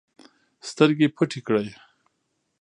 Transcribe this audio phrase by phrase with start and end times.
[0.69, 1.69] سترګې پټې کړې